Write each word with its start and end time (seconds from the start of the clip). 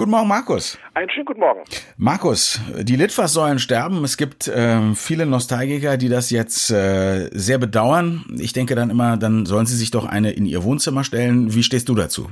Guten 0.00 0.12
Morgen, 0.12 0.28
Markus. 0.28 0.78
Einen 0.94 1.10
schönen 1.10 1.26
guten 1.26 1.40
Morgen. 1.40 1.60
Markus, 1.98 2.58
die 2.74 2.96
Litfaßsäulen 2.96 3.58
sterben. 3.58 4.02
Es 4.02 4.16
gibt 4.16 4.48
äh, 4.48 4.94
viele 4.94 5.26
Nostalgiker, 5.26 5.98
die 5.98 6.08
das 6.08 6.30
jetzt 6.30 6.70
äh, 6.70 7.28
sehr 7.32 7.58
bedauern. 7.58 8.24
Ich 8.38 8.54
denke 8.54 8.74
dann 8.74 8.88
immer, 8.88 9.18
dann 9.18 9.44
sollen 9.44 9.66
sie 9.66 9.76
sich 9.76 9.90
doch 9.90 10.06
eine 10.06 10.30
in 10.30 10.46
ihr 10.46 10.64
Wohnzimmer 10.64 11.04
stellen. 11.04 11.52
Wie 11.54 11.62
stehst 11.62 11.90
du 11.90 11.94
dazu? 11.94 12.30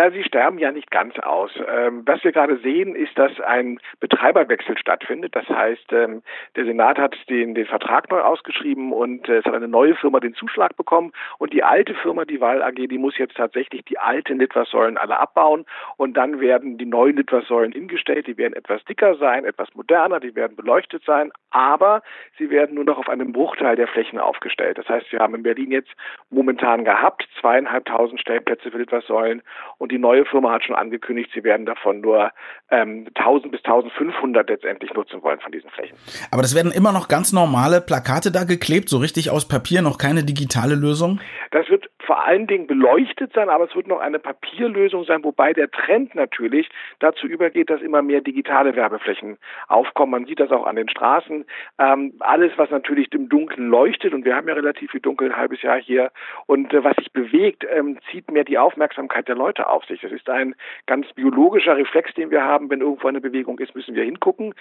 Na, 0.00 0.10
sie 0.10 0.24
sterben 0.24 0.56
ja 0.56 0.72
nicht 0.72 0.90
ganz 0.90 1.18
aus. 1.18 1.50
Ähm, 1.68 2.04
was 2.06 2.24
wir 2.24 2.32
gerade 2.32 2.56
sehen, 2.60 2.94
ist, 2.94 3.18
dass 3.18 3.38
ein 3.38 3.78
Betreiberwechsel 3.98 4.78
stattfindet. 4.78 5.36
Das 5.36 5.46
heißt, 5.46 5.92
ähm, 5.92 6.22
der 6.56 6.64
Senat 6.64 6.96
hat 6.96 7.14
den, 7.28 7.54
den 7.54 7.66
Vertrag 7.66 8.10
neu 8.10 8.22
ausgeschrieben 8.22 8.94
und 8.94 9.28
äh, 9.28 9.40
es 9.40 9.44
hat 9.44 9.52
eine 9.52 9.68
neue 9.68 9.94
Firma 9.94 10.18
den 10.18 10.32
Zuschlag 10.32 10.74
bekommen. 10.78 11.12
Und 11.36 11.52
die 11.52 11.62
alte 11.62 11.92
Firma, 11.92 12.24
die 12.24 12.40
Wahl 12.40 12.62
AG, 12.62 12.76
die 12.76 12.96
muss 12.96 13.18
jetzt 13.18 13.36
tatsächlich 13.36 13.84
die 13.84 13.98
alten 13.98 14.38
Litfaßsäulen 14.38 14.96
alle 14.96 15.20
abbauen 15.20 15.66
und 15.98 16.16
dann 16.16 16.40
werden 16.40 16.78
die 16.78 16.86
neuen 16.86 17.18
Litfaßsäulen 17.18 17.72
hingestellt. 17.72 18.26
Die 18.26 18.38
werden 18.38 18.54
etwas 18.54 18.82
dicker 18.86 19.16
sein, 19.16 19.44
etwas 19.44 19.68
moderner, 19.74 20.18
die 20.18 20.34
werden 20.34 20.56
beleuchtet 20.56 21.04
sein, 21.04 21.30
aber 21.50 22.00
sie 22.38 22.48
werden 22.48 22.76
nur 22.76 22.84
noch 22.84 22.96
auf 22.96 23.10
einem 23.10 23.32
Bruchteil 23.32 23.76
der 23.76 23.86
Flächen 23.86 24.18
aufgestellt. 24.18 24.78
Das 24.78 24.88
heißt, 24.88 25.12
wir 25.12 25.18
haben 25.18 25.34
in 25.34 25.42
Berlin 25.42 25.72
jetzt 25.72 25.92
momentan 26.30 26.86
gehabt 26.86 27.28
zweieinhalbtausend 27.38 28.18
Stellplätze 28.18 28.70
für 28.70 28.78
Litfaßsäulen 28.78 29.42
und 29.76 29.89
die 29.90 29.98
neue 29.98 30.24
Firma 30.24 30.52
hat 30.52 30.64
schon 30.64 30.76
angekündigt, 30.76 31.30
sie 31.34 31.44
werden 31.44 31.66
davon 31.66 32.00
nur 32.00 32.30
ähm, 32.70 33.06
1000 33.14 33.52
bis 33.52 33.64
1500 33.64 34.48
letztendlich 34.48 34.92
nutzen 34.94 35.22
wollen 35.22 35.40
von 35.40 35.52
diesen 35.52 35.70
Flächen. 35.70 35.96
Aber 36.30 36.42
das 36.42 36.54
werden 36.54 36.72
immer 36.72 36.92
noch 36.92 37.08
ganz 37.08 37.32
normale 37.32 37.80
Plakate 37.80 38.30
da 38.30 38.44
geklebt, 38.44 38.88
so 38.88 38.98
richtig 38.98 39.30
aus 39.30 39.48
Papier, 39.48 39.82
noch 39.82 39.98
keine 39.98 40.24
digitale 40.24 40.74
Lösung? 40.74 41.20
Das 41.50 41.68
wird 41.68 41.90
vor 41.98 42.24
allen 42.24 42.46
Dingen 42.46 42.66
beleuchtet 42.66 43.32
sein, 43.34 43.48
aber 43.48 43.64
es 43.64 43.74
wird 43.76 43.86
noch 43.86 44.00
eine 44.00 44.18
Papierlösung 44.18 45.04
sein, 45.04 45.22
wobei 45.22 45.52
der 45.52 45.70
Trend 45.70 46.14
natürlich 46.16 46.68
dazu 46.98 47.26
übergeht, 47.26 47.70
dass 47.70 47.80
immer 47.82 48.02
mehr 48.02 48.20
digitale 48.20 48.74
Werbeflächen 48.74 49.38
aufkommen. 49.68 50.10
Man 50.10 50.26
sieht 50.26 50.40
das 50.40 50.50
auch 50.50 50.66
an 50.66 50.76
den 50.76 50.88
Straßen. 50.88 51.44
Ähm, 51.78 52.14
alles, 52.18 52.52
was 52.56 52.70
natürlich 52.70 53.12
im 53.12 53.28
Dunkeln 53.28 53.68
leuchtet, 53.68 54.12
und 54.12 54.24
wir 54.24 54.34
haben 54.34 54.48
ja 54.48 54.54
relativ 54.54 54.90
viel 54.90 55.00
Dunkel 55.00 55.30
ein 55.30 55.36
halbes 55.36 55.62
Jahr 55.62 55.80
hier, 55.80 56.10
und 56.46 56.74
äh, 56.74 56.82
was 56.82 56.96
sich 56.96 57.12
bewegt, 57.12 57.64
ähm, 57.72 57.98
zieht 58.10 58.28
mehr 58.28 58.44
die 58.44 58.58
Aufmerksamkeit 58.58 59.28
der 59.28 59.36
Leute 59.36 59.68
auf 59.68 59.69
sich. 59.84 60.00
Das 60.00 60.12
ist 60.12 60.28
ein 60.28 60.54
ganz 60.86 61.06
biologischer 61.14 61.76
Reflex, 61.76 62.12
den 62.14 62.30
wir 62.30 62.44
haben. 62.44 62.70
Wenn 62.70 62.80
irgendwo 62.80 63.08
eine 63.08 63.20
Bewegung 63.20 63.58
ist, 63.58 63.74
müssen 63.74 63.94
wir 63.94 64.04
hingucken. 64.04 64.54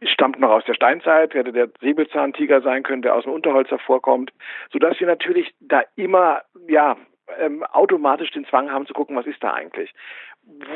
Es 0.00 0.10
stammt 0.10 0.38
noch 0.38 0.50
aus 0.50 0.64
der 0.64 0.74
Steinzeit, 0.74 1.34
hätte 1.34 1.52
der 1.52 1.68
Säbelzahntiger 1.80 2.60
sein 2.60 2.82
können, 2.82 3.02
der 3.02 3.14
aus 3.14 3.24
dem 3.24 3.32
Unterholz 3.32 3.70
hervorkommt, 3.70 4.32
sodass 4.72 4.98
wir 5.00 5.06
natürlich 5.06 5.54
da 5.60 5.82
immer, 5.96 6.42
ja, 6.68 6.96
ähm, 7.40 7.64
automatisch 7.64 8.30
den 8.30 8.44
Zwang 8.46 8.70
haben 8.70 8.86
zu 8.86 8.94
gucken, 8.94 9.16
was 9.16 9.26
ist 9.26 9.42
da 9.42 9.52
eigentlich. 9.52 9.92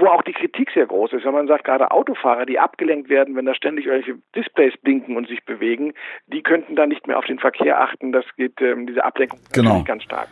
Wo 0.00 0.06
auch 0.06 0.22
die 0.22 0.32
Kritik 0.32 0.70
sehr 0.72 0.86
groß 0.86 1.12
ist, 1.12 1.24
wenn 1.24 1.32
man 1.32 1.46
sagt, 1.46 1.64
gerade 1.64 1.92
Autofahrer, 1.92 2.44
die 2.44 2.58
abgelenkt 2.58 3.08
werden, 3.08 3.36
wenn 3.36 3.44
da 3.44 3.54
ständig 3.54 3.86
irgendwelche 3.86 4.20
Displays 4.34 4.76
blinken 4.78 5.16
und 5.16 5.28
sich 5.28 5.44
bewegen, 5.44 5.94
die 6.26 6.42
könnten 6.42 6.74
dann 6.74 6.88
nicht 6.88 7.06
mehr 7.06 7.18
auf 7.18 7.26
den 7.26 7.38
Verkehr 7.38 7.80
achten. 7.80 8.10
Das 8.10 8.24
geht 8.36 8.60
ähm, 8.60 8.88
diese 8.88 9.04
Ablenkung 9.04 9.38
genau. 9.52 9.84
ganz 9.84 10.02
stark 10.02 10.28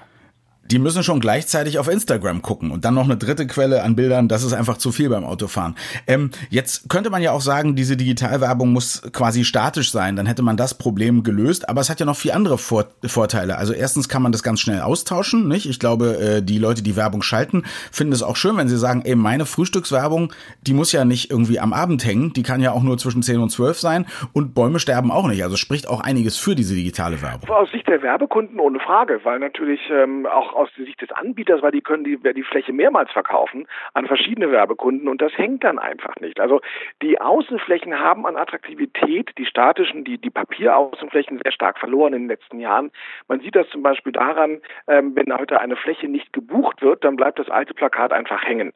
die 0.71 0.79
müssen 0.79 1.03
schon 1.03 1.21
gleichzeitig 1.21 1.79
auf 1.79 1.89
Instagram 1.89 2.43
gucken 2.43 2.71
und 2.71 2.85
dann 2.85 2.95
noch 2.95 3.05
eine 3.05 3.17
dritte 3.17 3.47
Quelle 3.47 3.83
an 3.83 3.97
Bildern, 3.97 4.29
das 4.29 4.45
ist 4.45 4.53
einfach 4.53 4.79
zu 4.79 4.93
viel 4.93 5.09
beim 5.09 5.25
Autofahren. 5.25 5.75
Ähm, 6.07 6.31
jetzt 6.51 6.89
könnte 6.89 7.11
man 7.11 7.23
ja 7.23 7.33
auch 7.33 7.41
sagen, 7.41 7.75
diese 7.75 7.97
Digitalwerbung 7.97 8.73
muss 8.73 9.03
quasi 9.13 9.45
statisch 9.45 9.91
sein, 9.91 10.17
dann 10.17 10.27
hätte 10.27 10.43
man 10.43 10.57
das 10.57 10.75
Problem 10.75 11.23
gelöst, 11.23 11.69
aber 11.69 11.81
es 11.81 11.91
hat 11.91 12.01
ja 12.01 12.07
noch 12.07 12.17
vier 12.17 12.35
andere 12.35 12.59
Vor 12.59 12.87
Vorteile. 13.07 13.59
Also 13.59 13.73
erstens 13.73 14.09
kann 14.09 14.23
man 14.23 14.33
das 14.33 14.43
ganz 14.43 14.61
schnell 14.61 14.81
austauschen, 14.81 15.49
nicht? 15.49 15.69
Ich 15.69 15.81
glaube, 15.81 16.19
äh, 16.19 16.43
die 16.43 16.59
Leute, 16.59 16.83
die 16.83 16.97
Werbung 16.97 17.23
schalten, 17.23 17.65
finden 17.91 18.13
es 18.13 18.23
auch 18.23 18.37
schön, 18.37 18.57
wenn 18.57 18.69
sie 18.69 18.79
sagen, 18.79 19.03
ey, 19.05 19.17
meine 19.17 19.47
Frühstückswerbung, 19.47 20.33
die 20.63 20.75
muss 20.75 20.93
ja 20.93 21.05
nicht 21.05 21.31
irgendwie 21.31 21.59
am 21.59 21.73
Abend 21.73 22.05
hängen, 22.05 22.33
die 22.33 22.43
kann 22.43 22.61
ja 22.61 22.73
auch 22.73 22.83
nur 22.83 22.99
zwischen 22.99 23.23
10 23.23 23.41
und 23.41 23.51
12 23.51 23.79
sein 23.79 24.07
und 24.33 24.55
Bäume 24.55 24.79
sterben 24.79 25.11
auch 25.11 25.27
nicht. 25.27 25.43
Also 25.43 25.57
spricht 25.57 25.89
auch 25.89 26.01
einiges 26.01 26.37
für 26.37 26.55
diese 26.55 26.75
digitale 26.75 27.21
Werbung. 27.23 27.49
Aus 27.51 27.71
Sicht 27.71 27.89
der 27.89 28.03
Werbekunden 28.03 28.61
ohne 28.61 28.79
Frage, 28.81 29.21
weil 29.25 29.39
natürlich 29.39 29.81
ähm, 29.91 30.27
auch 30.27 30.55
aus 30.59 30.69
Sicht 30.75 31.01
des 31.01 31.11
Anbieters, 31.13 31.63
weil 31.63 31.73
die 31.73 31.81
können 31.81 32.05
die, 32.05 32.19
die 32.19 32.43
Fläche 32.43 32.73
mehrmals 32.73 33.11
verkaufen 33.13 33.67
an 33.95 34.07
verschiedene 34.07 34.51
Werbekunden 34.51 35.09
und 35.09 35.23
das 35.23 35.37
hängt 35.37 35.65
dann 35.65 35.79
einfach 35.79 36.17
nicht. 36.17 36.41
Also 36.41 36.61
die 37.03 37.21
Außenflächen 37.21 37.99
haben 37.99 38.27
an 38.27 38.37
Attraktivität, 38.37 39.31
die 39.39 39.47
statischen, 39.47 40.05
die, 40.05 40.19
die 40.19 40.31
Papieraußenflächen 40.31 41.41
sehr 41.43 41.53
stark 41.53 41.79
verloren 41.79 42.13
in 42.13 42.23
den 42.23 42.29
letzten 42.29 42.61
Jahren. 42.61 42.91
Man 43.29 43.41
sieht 43.41 43.55
das 43.55 43.69
zum 43.71 43.83
Beispiel 43.83 44.13
daran, 44.13 44.61
ähm, 44.89 45.15
wenn 45.15 45.33
heute 45.37 45.61
eine 45.61 45.77
Fläche 45.77 46.09
nicht 46.09 46.33
gebucht 46.33 46.83
wird, 46.83 47.05
dann 47.05 47.17
bleibt 47.17 47.39
das 47.39 47.49
alte 47.49 47.75
Plakat 47.75 48.13
einfach 48.13 48.45
hängen. 48.45 48.73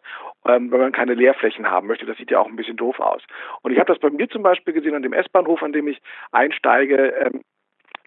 Ähm, 0.47 0.71
wenn 0.71 0.81
man 0.81 0.93
keine 0.93 1.15
Leerflächen 1.15 1.71
haben 1.71 1.87
möchte, 1.87 2.07
das 2.07 2.17
sieht 2.17 2.31
ja 2.31 2.39
auch 2.39 2.49
ein 2.49 2.57
bisschen 2.57 2.77
doof 2.77 3.01
aus. 3.01 3.23
Und 3.63 3.73
ich 3.73 3.79
habe 3.79 3.93
das 3.93 4.01
bei 4.01 4.11
mir 4.11 4.29
zum 4.29 4.43
Beispiel 4.43 4.75
gesehen 4.75 4.95
an 4.95 5.03
dem 5.03 5.13
S-Bahnhof, 5.13 5.63
an 5.63 5.73
dem 5.73 5.89
ich 5.89 6.01
einsteige. 6.31 6.97
Ähm, 6.97 7.43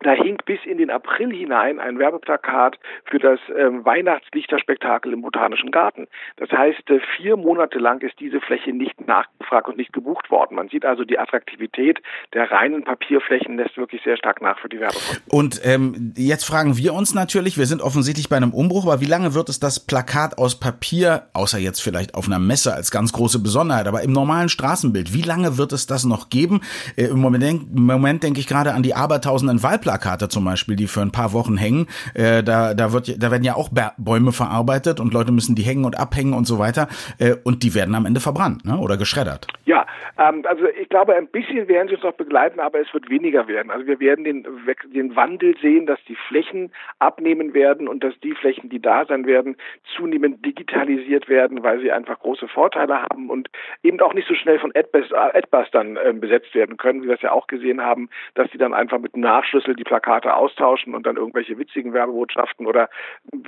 da 0.02 0.12
hing 0.12 0.38
bis 0.46 0.60
in 0.66 0.78
den 0.78 0.90
April 0.90 1.34
hinein 1.34 1.80
ein 1.80 1.98
Werbeplakat 2.00 2.78
für 3.06 3.20
das 3.20 3.40
ähm, 3.58 3.86
Weihnachtslichterspektakel 3.86 5.14
im 5.14 5.22
Botanischen 5.22 5.72
Garten. 5.72 6.08
Das 6.38 6.52
heißt, 6.52 6.90
äh, 6.90 7.00
vier 7.18 7.38
Monate 7.38 7.80
lang 7.80 8.02
ist 8.02 8.20
diese 8.20 8.42
Fläche 8.42 8.72
nicht 8.72 9.08
nachgefragt 9.08 9.68
und 9.68 9.78
nicht 9.78 9.94
gebucht 9.94 10.30
worden. 10.30 10.56
Man 10.56 10.70
sieht 10.70 10.86
also, 10.86 11.04
die 11.04 11.18
Attraktivität 11.18 12.02
der 12.34 12.52
reinen 12.52 12.84
Papierflächen 12.84 13.58
lässt 13.58 13.78
wirklich 13.78 14.02
sehr 14.04 14.18
stark 14.18 14.42
nach 14.42 14.60
für 14.60 14.70
die 14.70 14.80
Werbekunden. 14.80 15.24
Und 15.30 15.62
ähm, 15.64 16.14
jetzt 16.18 16.44
fragen 16.44 16.78
wir 16.78 16.94
uns 16.94 17.16
natürlich, 17.16 17.58
wir 17.58 17.66
sind 17.66 17.82
offensichtlich 17.82 18.30
bei 18.30 18.38
einem 18.38 18.54
Umbruch, 18.54 18.86
aber 18.86 19.02
wie 19.02 19.06
lange 19.06 19.34
wird 19.34 19.50
es 19.50 19.60
das 19.60 19.86
Plakat 19.86 20.38
aus 20.38 20.60
Papier, 20.60 21.30
außer 21.34 21.58
jetzt 21.58 21.82
vielleicht 21.82 22.16
auf 22.16 22.28
einer 22.28 22.40
Messe 22.40 22.74
als 22.74 22.92
ganz 22.92 23.14
große 23.14 23.40
Besonderheit, 23.40 23.88
aber 23.88 24.04
im 24.04 24.12
normalen 24.12 24.50
Straßenbild, 24.50 25.14
wie 25.14 25.22
lange 25.22 25.58
wird 25.58 25.72
es 25.72 25.88
das 25.88 26.06
noch 26.06 26.30
geben? 26.30 26.62
Äh, 26.96 27.06
Im 27.06 27.20
Moment, 27.20 27.76
im 27.76 27.86
Moment 27.86 28.24
denke 28.24 28.40
ich 28.40 28.48
gerade 28.48 28.74
an 28.74 28.84
die 28.84 28.94
abertausenden 28.94 29.64
Wahlplakate 29.64 29.85
Wahlplakate 29.86 30.30
zum 30.30 30.46
Beispiel, 30.46 30.76
die 30.76 30.88
für 30.88 31.02
ein 31.02 31.12
paar 31.12 31.34
Wochen 31.34 31.58
hängen. 31.58 31.88
Äh, 32.14 32.44
da, 32.44 32.74
da, 32.74 32.92
wird, 32.92 33.22
da 33.22 33.32
werden 33.32 33.44
ja 33.44 33.56
auch 33.56 33.70
Bäume 33.98 34.32
verarbeitet 34.32 35.00
und 35.00 35.14
Leute 35.14 35.32
müssen 35.32 35.56
die 35.56 35.64
hängen 35.64 35.86
und 35.86 35.98
abhängen 35.98 36.34
und 36.34 36.46
so 36.46 36.60
weiter. 36.60 36.88
Äh, 37.18 37.36
und 37.44 37.64
die 37.64 37.74
werden 37.74 37.96
am 37.96 38.06
Ende 38.06 38.20
verbrannt 38.20 38.66
ne? 38.66 38.78
oder 38.78 38.98
geschreddert. 38.98 39.48
Ja, 39.66 39.86
ähm, 40.18 40.44
also 40.48 40.68
ich 40.68 40.90
glaube, 40.90 41.16
ein 41.16 41.28
bisschen 41.28 41.68
werden 41.68 41.88
sie 41.90 41.96
uns 41.96 42.04
noch 42.04 42.14
begleiten, 42.14 42.60
aber 42.60 42.80
es 42.80 42.94
wird 42.94 43.10
weniger 43.10 43.48
werden. 43.48 43.72
Also 43.72 43.86
wir 43.86 44.00
werden 44.00 44.24
den, 44.24 44.46
den 44.94 45.16
Wandel 45.16 45.56
sehen, 45.62 45.86
dass 45.86 46.00
die 46.06 46.16
Flächen 46.16 46.72
abnehmen 47.00 47.54
werden 47.54 47.88
und 47.88 48.04
dass 48.04 48.18
die 48.22 48.34
Flächen, 48.34 48.70
die 48.70 48.82
da 48.82 49.06
sein 49.06 49.26
werden, 49.26 49.58
zunehmend 49.96 50.46
digitalisiert 50.46 51.28
werden, 51.28 51.64
weil 51.64 51.80
sie 51.82 51.92
einfach 51.92 52.20
große 52.20 52.48
Vorteile 52.48 53.02
haben 53.02 53.30
und 53.30 53.50
eben 53.84 54.00
auch 54.00 54.14
nicht 54.14 54.28
so 54.28 54.36
schnell 54.36 54.60
von 54.60 54.72
Adbustern 54.74 55.98
äh, 55.98 56.14
besetzt 56.14 56.56
werden 56.56 56.78
können, 56.78 57.04
wie 57.04 57.08
wir 57.08 57.16
es 57.16 57.22
ja 57.22 57.32
auch 57.32 57.48
gesehen 57.48 57.82
haben, 57.82 58.10
dass 58.36 58.50
sie 58.52 58.58
dann 58.58 58.74
einfach 58.74 59.00
mit 59.00 59.18
Nachschlüssel 59.18 59.76
die 59.76 59.84
Plakate 59.84 60.36
austauschen 60.36 60.96
und 60.96 61.06
dann 61.06 61.18
irgendwelche 61.18 61.58
witzigen 61.58 61.94
Werbebotschaften 61.94 62.68
oder 62.68 62.90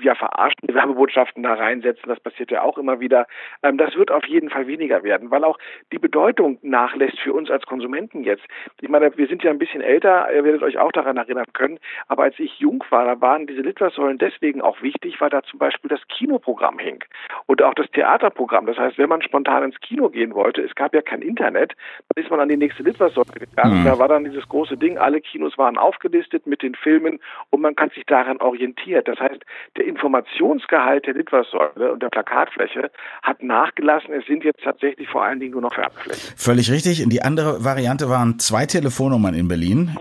ja 0.02 0.16
verarschende 0.16 0.74
Werbebotschaften 0.74 1.44
da 1.44 1.54
reinsetzen. 1.54 2.10
Das 2.10 2.20
passiert 2.20 2.52
ja 2.52 2.62
auch 2.62 2.78
immer 2.78 3.00
wieder. 3.00 3.28
Ähm, 3.64 3.78
das 3.78 3.96
wird 3.96 4.12
auf 4.12 4.26
jeden 4.26 4.50
Fall 4.50 4.68
weniger 4.68 5.04
werden, 5.04 5.32
weil 5.32 5.44
auch 5.44 5.58
die 5.92 6.00
Bedeutung 6.00 6.57
nachlässt 6.64 7.20
für 7.20 7.34
uns 7.34 7.50
als 7.50 7.66
Konsumenten 7.66 8.24
jetzt. 8.24 8.44
Ich 8.82 8.90
meine, 8.90 9.16
wir 9.18 9.28
sind 9.28 9.44
ja 9.44 9.52
ein 9.52 9.60
bisschen 9.60 9.82
älter, 9.82 10.32
ihr 10.34 10.44
werdet 10.44 10.64
euch 10.64 10.78
auch 10.78 10.92
daran 10.92 11.18
erinnern 11.18 11.46
können, 11.54 11.80
aber 12.08 12.24
als 12.24 12.40
ich 12.40 12.60
jung 12.60 12.84
war, 12.90 13.06
da 13.06 13.22
waren 13.22 13.48
diese 13.48 13.62
Litfaßsäulen 13.62 14.18
deswegen 14.18 14.62
auch 14.62 14.82
wichtig, 14.82 15.20
weil 15.20 15.30
da 15.30 15.44
zum 15.44 15.60
Beispiel 15.60 15.90
das 15.90 16.02
Kinoprogramm 16.08 16.80
hing 16.80 17.04
und 17.46 17.62
auch 17.62 17.74
das 17.74 17.90
Theaterprogramm. 17.92 18.66
Das 18.66 18.78
heißt, 18.78 18.98
wenn 18.98 19.10
man 19.10 19.22
spontan 19.22 19.64
ins 19.64 19.80
Kino 19.80 20.10
gehen 20.10 20.34
wollte, 20.34 20.62
es 20.62 20.76
gab 20.76 20.94
ja 20.94 21.02
kein 21.02 21.22
Internet, 21.22 21.74
dann 22.14 22.24
ist 22.24 22.30
man 22.30 22.40
an 22.40 22.50
die 22.50 22.58
nächste 22.58 22.84
Litfaßsäule 22.84 23.28
gegangen. 23.34 23.82
Mhm. 23.82 23.86
Da 23.86 24.00
war 24.00 24.08
dann 24.08 24.24
dieses 24.24 24.48
große 24.48 24.78
Ding, 24.78 24.98
alle 24.98 25.22
Kinos 25.22 25.58
waren 25.58 25.78
aufgelistet 25.78 26.18
aufgelistet 26.18 26.48
mit 26.48 26.62
den 26.62 26.76
Filmen 26.76 27.20
und 27.50 27.62
man 27.62 27.76
kann 27.76 27.90
sich 27.90 28.06
daran 28.06 28.38
orientieren. 28.38 29.04
Das 29.06 29.20
heißt, 29.20 29.44
der 29.76 29.86
Informationsgehalt 29.86 31.06
der 31.06 31.14
Litfaßsäule 31.16 31.94
und 31.94 32.04
der 32.04 32.10
Plakatfläche 32.10 32.92
hat 33.24 33.44
nachgelassen. 33.44 34.14
Es 34.14 34.26
sind 34.26 34.44
jetzt 34.44 34.64
tatsächlich 34.64 35.08
vor 35.10 35.24
allen 35.24 35.40
Dingen 35.40 35.54
nur 35.54 35.62
noch 35.62 35.78
Werbeflächen. 35.78 36.34
Völlig 36.48 36.72
richtig. 36.72 37.02
In 37.02 37.10
die 37.10 37.24
andere 37.24 37.66
Variante 37.66 38.08
waren 38.08 38.40
zwei 38.40 38.66
Telefonnummern 38.66 39.34
in 39.34 39.50
Berlin. 39.50 39.98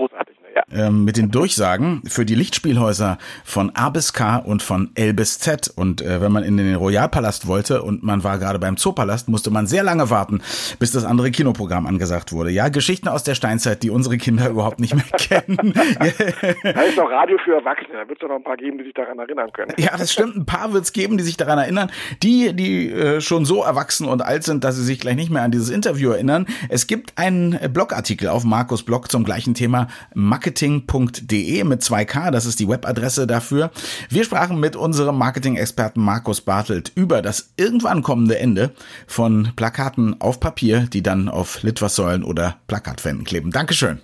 Ähm, 0.73 1.05
mit 1.05 1.17
den 1.17 1.31
Durchsagen 1.31 2.03
für 2.09 2.27
die 2.27 2.35
Lichtspielhäuser 2.35 3.19
von 3.45 3.71
A 3.77 3.89
bis 3.89 4.13
K 4.13 4.39
und 4.39 4.65
von 4.65 4.91
L 4.97 5.15
bis 5.15 5.39
Z. 5.39 5.73
Und 5.77 6.03
äh, 6.03 6.21
wenn 6.21 6.33
man 6.33 6.43
in 6.43 6.57
den 6.57 6.75
Royalpalast 6.75 7.47
wollte 7.47 7.83
und 7.83 8.03
man 8.03 8.25
war 8.25 8.41
gerade 8.41 8.59
beim 8.59 8.77
Zoopalast, 8.77 9.29
musste 9.29 9.53
man 9.53 9.69
sehr 9.69 9.85
lange 9.85 10.11
warten, 10.11 10.41
bis 10.81 10.91
das 10.91 11.05
andere 11.05 11.31
Kinoprogramm 11.31 11.87
angesagt 11.87 12.33
wurde. 12.33 12.51
Ja, 12.51 12.69
Geschichten 12.69 13.07
aus 13.07 13.23
der 13.23 13.37
Steinzeit, 13.37 13.85
die 13.85 13.91
unsere 13.91 14.17
Kinder 14.17 14.49
überhaupt 14.51 14.81
nicht 14.81 14.97
mehr 14.97 15.05
kennen. 15.17 15.73
da 15.73 16.83
ist 16.83 16.97
noch 16.97 17.13
Radio 17.13 17.39
für 17.45 17.55
Erwachsene, 17.55 17.99
da 18.03 18.09
wird 18.09 18.21
es 18.21 18.29
noch 18.29 18.35
ein 18.35 18.43
paar 18.43 18.57
geben, 18.57 18.79
die 18.79 18.85
sich 18.87 18.95
daran 18.95 19.21
erinnern 19.21 19.53
können. 19.53 19.73
Ja, 19.79 19.97
das 19.97 20.13
stimmt, 20.13 20.35
ein 20.35 20.47
paar 20.47 20.73
wird 20.73 20.83
es 20.83 20.93
geben, 20.93 21.17
die 21.17 21.23
sich 21.23 21.37
daran 21.37 21.61
erinnern. 21.61 21.93
Die, 22.25 22.53
die 22.53 22.91
äh, 22.91 23.21
schon 23.21 23.45
so 23.45 23.63
erwachsen 23.63 24.09
und 24.09 24.21
alt 24.21 24.43
sind, 24.43 24.65
dass 24.65 24.75
sie 24.75 24.85
sich 24.85 24.99
gleich 24.99 25.15
nicht 25.15 25.31
mehr 25.31 25.43
an 25.43 25.53
dieses 25.53 25.71
Interview 25.71 26.11
erinnern. 26.11 26.47
Es 26.69 26.89
gibt 26.89 27.17
einen 27.17 27.57
Blogartikel 27.73 28.29
auf 28.29 28.43
Markus 28.43 28.83
Blog 28.83 29.13
zum 29.13 29.23
gleichen 29.23 29.55
Thema 29.55 29.87
Marketing 30.13 30.56
marketing.de 30.57 31.65
mit 31.65 31.83
2K, 31.83 32.31
das 32.31 32.47
ist 32.47 32.61
die 32.61 32.69
Webadresse 32.69 33.27
dafür. 33.27 33.71
Wir 34.09 34.25
sprachen 34.25 34.59
mit 34.59 34.75
unserem 34.75 35.19
Marketing-Experten 35.19 36.01
Markus 36.01 36.41
Bartelt 36.41 36.93
über 36.95 37.21
das 37.21 37.51
irgendwann 37.57 38.03
kommende 38.03 38.39
Ende 38.39 38.71
von 39.07 39.53
Plakaten 39.55 40.21
auf 40.21 40.41
Papier, 40.41 40.89
die 40.93 41.03
dann 41.03 41.29
auf 41.29 41.63
Litfaßsäulen 41.63 42.25
oder 42.25 42.57
Plakatwänden 42.69 43.25
kleben. 43.25 43.51
Dankeschön. 43.51 44.01